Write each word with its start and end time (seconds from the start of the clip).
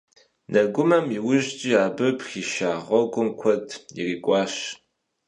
Нэгумэм 0.51 1.05
иужькӀи 1.17 1.71
абы 1.85 2.07
пхиша 2.17 2.71
гъуэгум 2.85 3.29
куэд 3.39 3.67
ирикӀуащ. 3.99 4.53